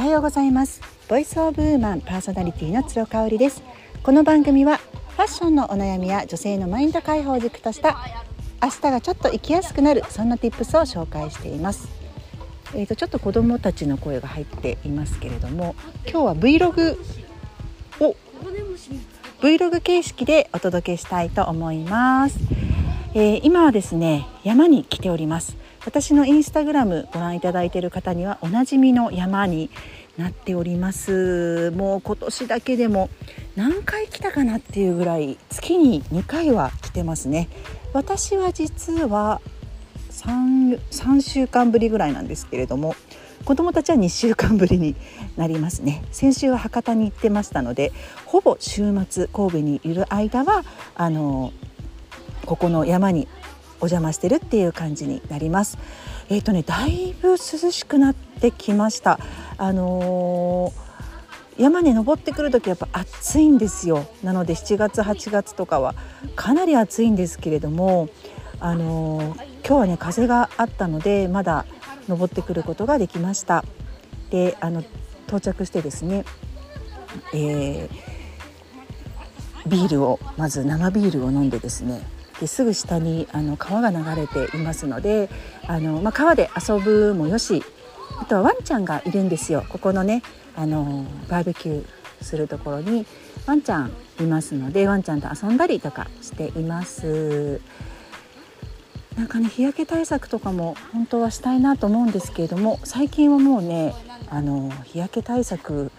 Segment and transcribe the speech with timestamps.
[0.00, 0.80] おはようございます。
[1.10, 3.62] ボイスオブウーマンパーソナリティの鶴香織です。
[4.02, 7.98] この番組はファッションのお悩みや女性のマインド解放軸とした
[8.62, 11.86] 明日がちょっと生きやすくなるそんな tips を紹介しています。
[12.72, 15.74] えーとちょっと子供たちの声が入っていますけれども
[16.10, 16.96] 今日は Vlog
[18.00, 18.16] を
[19.42, 22.38] Vlog 形式でお届けしたいと思います、
[23.12, 25.58] えー、今はですね山に来ております。
[25.84, 29.70] 私のインスタグラムご覧いただいている方にはおなじみの山に
[30.18, 31.70] なっております。
[31.70, 33.08] もう今年だけでも
[33.56, 37.48] 何回来たかなっていうぐらい月に2回は来てますね。
[37.94, 39.40] 私は実は
[40.10, 42.94] 3, 3週間ぶりぐらいなんですけれども
[43.44, 44.94] 子どもたちは2週間ぶりに
[45.36, 46.04] なりますね。
[46.12, 47.92] 先週は博多に行ってましたので
[48.26, 50.62] ほぼ週末神戸にいる間は
[50.94, 51.52] あの
[52.44, 53.28] ここの山に
[53.80, 55.78] お邪魔してるっていう感じになります。
[56.28, 59.18] えっ、ー、とねだいぶ涼しくなってきました。
[59.56, 65.94] あのー、山に登ってくる時やっぱ暑いんですよなので7月8月とかは
[66.34, 68.08] かなり暑いんですけれども
[68.60, 71.66] あのー、今日はね風があったのでまだ
[72.08, 73.64] 登ってくることができました
[74.30, 74.82] であの
[75.26, 76.24] 到着してですね、
[77.34, 82.00] えー、ビールをまず生ビールを飲んでですね
[82.40, 85.28] ですぐ下にあの川が流れていますので
[85.66, 87.62] あの、まあ、川で遊ぶもよし
[88.18, 90.22] あとはワンちゃんがいるんですよここのね
[90.56, 93.06] あのバーベキューするところに
[93.46, 97.60] ワンちゃんいますのでワンちゃんと遊んだりとかしています。
[99.16, 103.94] なんかね日焼け対策とかも本当はしたいなと思うんですけれども最近はもうね
[104.30, 105.90] あの日焼け対策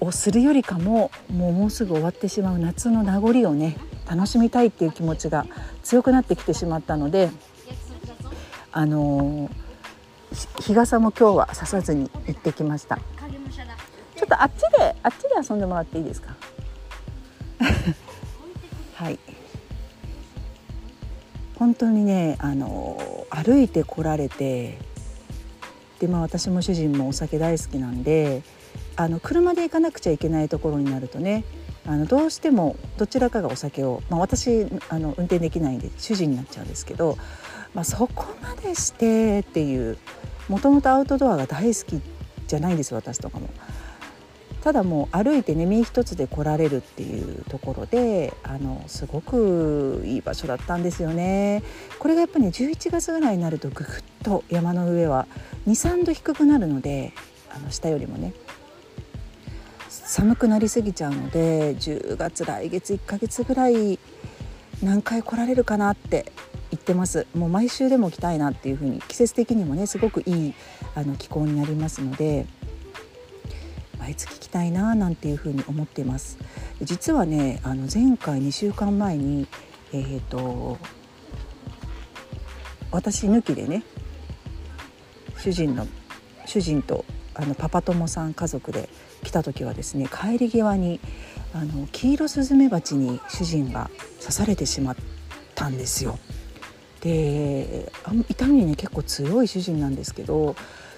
[0.00, 3.76] をするよりかももうもうすぐ終わってしまう夏の名残をね
[4.10, 5.46] 楽しみたいっていう気持ちが
[5.84, 7.30] 強くなってきてしまったので
[8.72, 9.48] あの
[10.60, 12.96] 日傘も今日はささずに行ってきました。
[14.16, 16.34] ちょっとあっちであっちで遊んでもらっていいですか？
[18.94, 19.18] はい。
[21.56, 24.78] 本当にねあの歩いてこられて
[26.00, 28.42] でまあ私も主人もお酒大好きなんで
[28.96, 31.44] あの車で行かなくちゃいけないところになるとね
[31.90, 37.18] あのどうしてもどちらかがお酒を、まあ、私あの運転できないんで主人になっちゃうんですけど、
[37.74, 39.98] まあ、そこまでしてっていう
[40.48, 42.00] もともとアウトドアが大好き
[42.46, 43.48] じゃないんです私とかも。
[44.62, 51.62] ただもう歩いてね身一つで来られるっていうところであのすごくいい場所だったんですよね。
[51.98, 53.86] これがやっぱり、ね、11月ぐらいになるとぐぐっ
[54.22, 55.26] と山の上は
[55.66, 57.14] 23度低くなるので
[57.48, 58.34] あの下よりもね
[60.10, 64.00] 寒くなりすぎちゃうので10月来月1ヶ月ぐらい
[64.82, 66.32] 何回来られるかなって
[66.72, 67.28] 言ってます。
[67.32, 70.54] もう毎週でも来たいなっていう風に季節的にもねすごくいい
[70.96, 72.44] あの気候になりますので
[74.00, 76.38] 毎月来たいななんていう風に思っています。
[76.82, 79.46] 実はねあの前回2週間前に
[79.92, 80.76] えっ、ー、と
[82.90, 83.84] 私抜きでね
[85.36, 85.86] 主人の
[86.46, 88.88] 主人とあのパパ友さん家族で
[89.22, 91.00] 来た時はですね帰り際に
[91.52, 94.96] あのキイロスズメバチに主人が刺されてしまっ
[95.54, 96.18] たんですよ。
[97.00, 97.90] で
[98.28, 100.54] 痛みにね結構強い主人なんですけど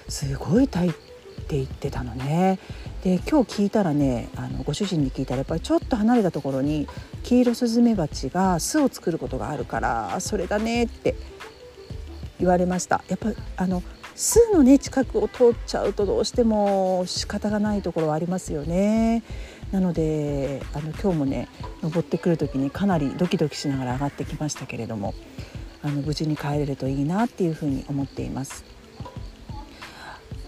[0.09, 2.59] すごい痛いって言ってたのね。
[3.03, 6.87] で今日聞いたらねあのご主人に聞いたらやっぱりちょっと離れたところに
[7.23, 11.15] キイロスズメバチが巣を作ることがあるからそれだねって
[12.39, 13.03] 言われました。
[13.09, 13.83] やっぱあの
[14.15, 19.23] 巣のね近くを通っちゃうとどうしても仕方がないところはありますよね。
[19.71, 21.49] なのであの今日もね
[21.83, 25.15] 登ってくる時にかなりドキドキしながら上がってきましたけれども
[25.83, 28.65] あの無事に帰れるといいなっていうふうに思っています。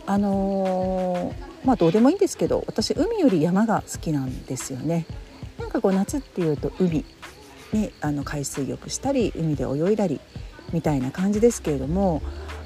[0.06, 5.06] あのー、まあどうでもいいんですけど私海より山が好きなんですよね。
[5.58, 7.04] なんかこう夏っていうと海
[7.72, 10.20] にあの海水浴したり海で泳いだり
[10.72, 12.20] みたいな感じですけれども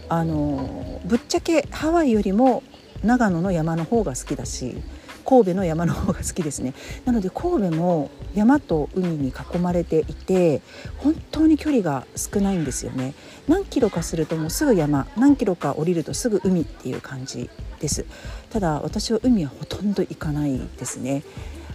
[0.09, 2.63] あのぶっちゃけハワイよりも
[3.03, 4.77] 長野の山の方が好きだし
[5.25, 6.73] 神戸の山の方が好きですね。
[7.05, 10.63] なので神戸も山と海に囲まれていて
[10.97, 13.13] 本当に距離が少ないんですよね。
[13.47, 18.07] 何キロかするともうすぐ山何キロか降りるとすぐ海っていう感じです。
[18.49, 21.23] ただ私は海はほとんど行かないですね。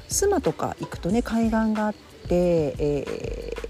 [0.10, 1.94] 須磨とか行くとね海岸があっ
[2.28, 3.70] て、えー、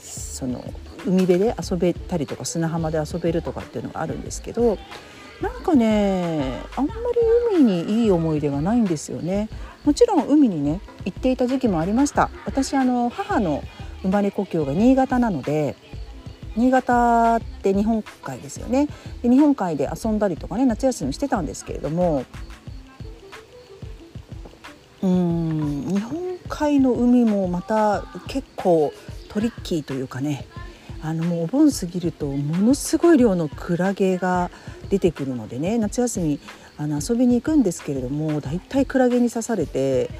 [0.00, 0.64] その
[1.06, 4.78] 海辺で遊べたりとか砂浜で遊べるとかっていうのがあるんですけど
[5.40, 9.48] なんかねあんまり海にいい思い出がないんですよね。
[9.84, 12.30] もちろん海にね行っていた時期もありました。
[12.46, 13.64] 私あの母の
[14.02, 15.74] 生まれ故郷が新潟なので
[16.54, 18.86] 新潟って日本海ですよね。
[19.22, 22.24] で日本海で遊んだりとかね夏休みしてたんですけれども
[25.02, 28.92] うん日本海の海もまた結構
[29.28, 30.46] トリッキーというかね
[31.04, 34.50] あのもうお盆過ぎるとものすごい量のクラゲが
[34.88, 36.40] 出てくるのでね夏休み
[36.78, 40.10] あの遊びに行くんですけれどもだいたいクラゲに刺されて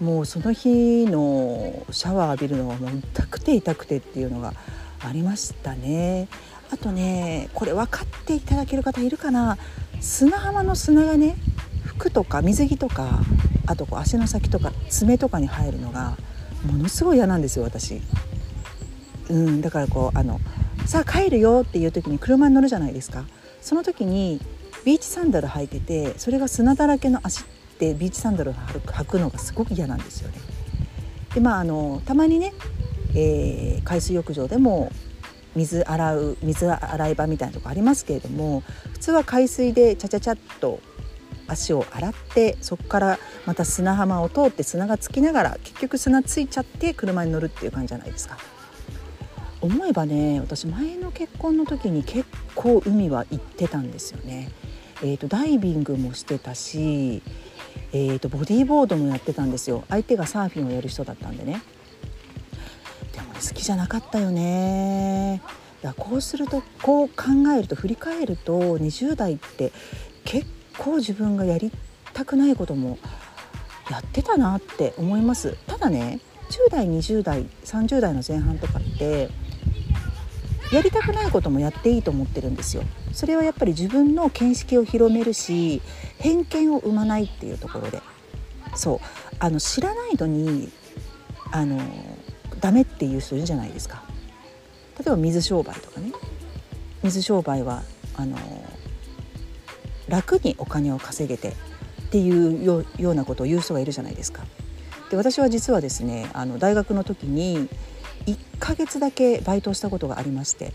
[0.00, 4.54] もうその日のシャワー浴びるのがもう痛くて痛くてっていうのが
[5.00, 6.28] ありましたね。
[6.70, 9.58] あとねこれ分かっていただける方いるかな
[10.00, 11.36] 砂浜の砂がね
[11.84, 13.20] 服とか水着とか
[13.66, 16.16] あとこう足の先とか爪とかに入るのが
[16.64, 18.00] ものすごい嫌なんですよ私。
[19.30, 20.40] うん、だからこうあの
[20.86, 23.24] さあ帰るよっていう時に車に乗るじゃないですか
[23.60, 24.40] その時に
[24.84, 27.44] ビーチサンダル履いててそれが砂だらけの足っ
[27.78, 30.38] てビーチサンダル履くのがすごく嫌なんですよね。
[31.34, 32.52] でまああのたまにね、
[33.14, 34.92] えー、海水浴場でも
[35.56, 38.62] 水洗う水洗い場みたいなとこありますけれども
[38.92, 40.80] 普通は海水でチャチャチャっと
[41.46, 48.38] 足を洗ってそこからまた砂浜を通って砂がつきながら結局砂ついちゃって車に乗るっていう感じじゃないですか。
[49.64, 54.50] 思えばね私前の結婚の時に結構海は行ってたんですよね。
[55.02, 57.22] えーと、ダイビングもしてたし、
[57.92, 59.84] えーと、ボディーボードもやってたんですよ。
[59.88, 61.62] 相手がサーフィンをやる人だったんでね。
[63.12, 65.42] でも、ね、好きじゃなかったよね。
[65.82, 67.14] だこうするとこう考
[67.56, 69.72] えると振り返ると20代って
[70.24, 70.46] 結
[70.78, 71.70] 構自分がやり
[72.14, 72.98] たくないことも
[73.90, 75.56] やってたなって思います。
[75.66, 76.20] ただね
[76.50, 79.28] 10代20代30代の前半とかって
[80.72, 82.82] やりたくないこともやっていいと思ってるんですよ。
[83.12, 85.82] それはやっぱり自分の見識を広めるし
[86.18, 88.02] 偏見を生まないっていうところで。
[88.74, 88.98] そう。
[89.38, 90.70] あの知らないのに
[91.52, 91.80] あの
[92.60, 94.02] ダメっていう人いるじゃないですか。
[94.98, 96.12] 例えば水商売とかね。
[97.02, 97.82] 水商売は
[98.16, 98.38] あの
[100.08, 101.52] 楽にお金を稼げてっ
[102.10, 104.44] ていうようなことを言う人がいるじゃないですか。
[105.10, 107.68] で私は実はですねあの大学の時に
[108.26, 110.72] 1ヶ月だけバイトしたことがありまして、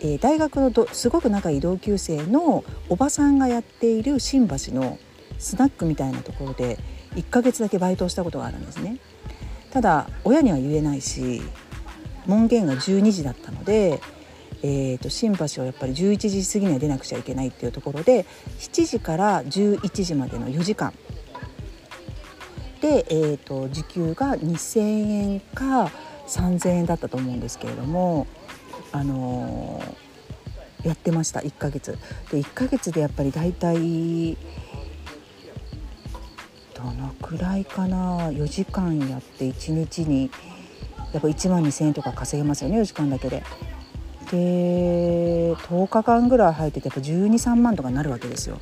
[0.00, 4.98] えー、大学のどすごく仲いい同級生のおばさんがやっている新橋の
[5.38, 6.78] スナックみたいなところで
[7.14, 8.98] 1ヶ月だけバイトしたことがあるんですね。
[9.70, 11.42] ただ親には言えないし
[12.26, 14.00] 門限が12時だったので、
[14.62, 18.26] えー、と新橋をやっぱり11時過ぎには出なくちゃいけないっていうところで
[18.58, 20.92] 7時から11時までの4時間
[22.80, 25.90] で、えー、と時給が2,000円か
[26.30, 28.26] 3,000円だったと思うんですけれども、
[28.92, 31.98] あのー、やってました1ヶ月。
[32.30, 34.36] で1ヶ月でやっぱり大体
[36.74, 40.30] どのくらいかな？4時間やって1日に
[41.12, 43.42] やっぱ1万2,000円とか稼げますよね4時間だけで。
[44.30, 48.60] で10日間ぐらい入っててやっぱ123万とかになるわけですよ。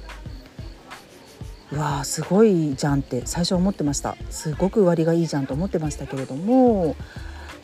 [1.71, 6.97] うわーすごいじゃんって最初思ってましたすごく割がいいじゃんと思ってましたけれども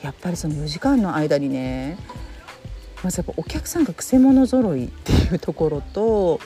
[0.05, 1.97] やっぱりその4時間の間にね
[3.03, 6.41] まずやっぱお客さんがくせ者揃いっていうところと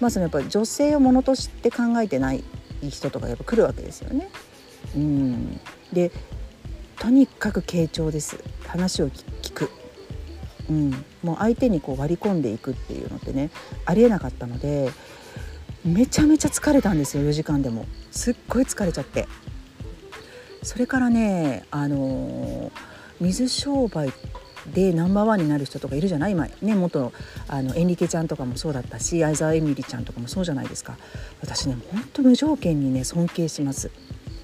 [0.00, 2.42] まずやっぱり女性をものとして考えてない
[2.88, 4.30] 人とかやっぱ来るわけですよね。
[4.96, 5.60] うん、
[5.92, 6.10] で
[6.98, 8.42] とにかく傾聴です。
[8.66, 9.70] 話を聞く、
[10.70, 10.90] うん、
[11.22, 13.50] もう相手にこう割り込んでいくっていうのってね
[13.84, 14.90] ありえなかったので
[15.84, 17.84] めちゃめちゃ疲れたんですよ4時間でも。
[18.10, 19.28] すっごい疲れちゃって。
[20.62, 22.70] それからねあの
[23.20, 24.12] 水商売
[24.72, 26.32] でナンバーワンになる人とかいるじゃない？
[26.32, 27.12] 今ね元
[27.48, 30.96] あのエンリケちゃんとかもそうだったし相沢エミリちゃんとかもそうじゃないですか。
[31.40, 33.90] 私ねほんと無条件にね尊敬します。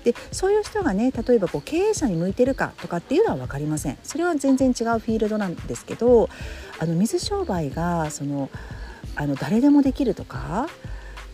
[0.04, 3.98] でそういう人がね例えばこう経営者に向いてるかとかっていうのは分かりません。
[4.02, 6.28] それは全然違うフィールドなんですけど
[6.80, 8.50] あの水商売がその
[9.14, 10.68] あの誰でもできるとか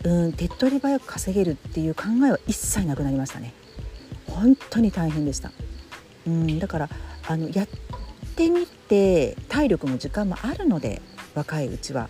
[0.03, 3.53] うん手っ取り早く稼げるっていう考えは一切なくなりましたね。
[4.35, 5.51] 本当に大変でした。
[6.27, 6.89] うんだから
[7.27, 7.67] あのやっ
[8.35, 11.01] てみて体力も時間もあるので
[11.33, 12.09] 若いうちは。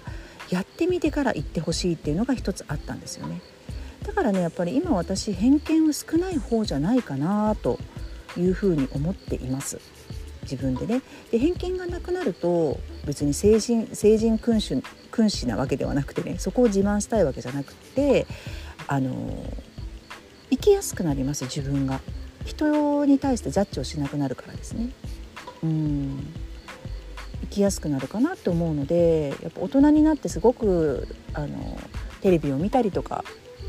[0.49, 3.41] やってみてから行ってほしいっていうのが一つあったんですよね。
[4.05, 7.79] だからねやっぱり今私偏見は少ない方じゃないかなと
[8.37, 9.79] いうふうに思っています。
[10.43, 11.01] 自分でね。
[11.31, 18.27] で偏見がなくなると別に成人成人君主君子なわけではなくてねそこを自慢したいわけじゃなくて
[18.87, 19.15] あの
[20.65, 22.01] きやすくなります自分が。
[22.43, 24.89] 人に対してジャッジをしなくなるからですね。
[25.63, 26.33] うん。
[27.41, 31.77] 生きやすくなるかなって思うのでやっぱ大人になってすごくあの
[32.21, 33.23] テレビを見たりとか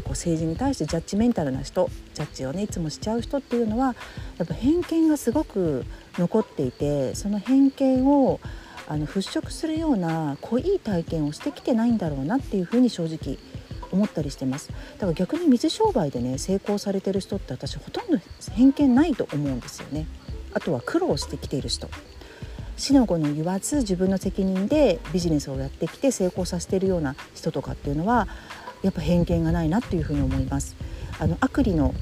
[0.05, 3.95] こう政治に対してジャッジメンタルな人ジャッジをねいつもしちゃう人っていうのは
[4.39, 5.85] やっぱ偏見がすごく
[6.19, 8.41] 残っていてその偏見を
[8.89, 13.39] あの払拭するような濃い体験をしてきてないんだろうなっていうふうに正直
[13.97, 14.69] 思ったりしてます。
[14.69, 18.19] だから逆に水商売でね成功されてる人って私ほとんど
[18.53, 20.07] 偏見ないと思うんですよね。
[20.53, 21.89] あとは苦労してきている人。
[22.77, 28.29] 死の子の言わず自分の責任でビジネスをやってきて成功させてるような人とかっていうのは
[28.83, 30.77] やっぱ偏見がないなっていうふうに思います。
[31.19, 31.95] あのアクリの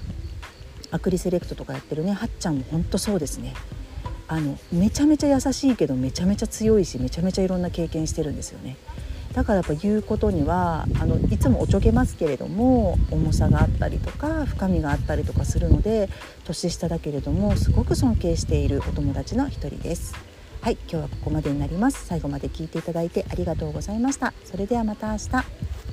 [0.90, 3.54] アクリセレクトとかやってるねはっちゃんも本当そうですね。
[4.26, 8.76] あのめちゃめちゃ優しいけどめちゃめちゃ強いしめちゃめちゃいろんな経験してるんですよね。
[9.34, 16.08] だからやっぱ言うことにはあのいつもおちょけますけれども重さがあったりとか深みがあったりとかするので
[16.44, 20.14] 年下だけれどもすごく尊敬しているお友達の一人です。
[20.60, 22.06] はい今日はここまでになります。
[22.06, 24.32] 最後まで聞いていただいてありがとうございました。
[24.44, 25.83] それではまた明日。